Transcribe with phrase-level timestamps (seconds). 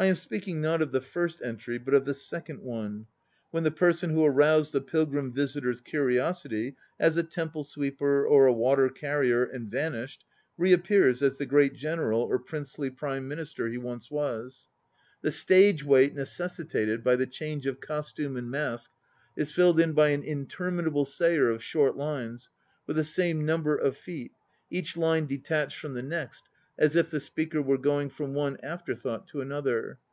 [0.00, 3.06] I am speaking, not of the first entry, but of the second one,
[3.50, 8.52] when the person who aroused the pilgrim visitor's curiosity as a temple sweeper or a
[8.52, 10.24] water carrier, and vanished,
[10.56, 14.68] reappears as the great General or princely Prime APPENDIX I 269 Minister he once was.
[15.22, 18.92] The stage wait necessitated by the change of costume and mask
[19.36, 22.50] is filled in by an interminable sayer of abort lines,
[22.86, 24.30] with the same number of feet,
[24.70, 26.44] each line detached from the next
[26.80, 29.98] as if the speaker were going from one afterthought to another.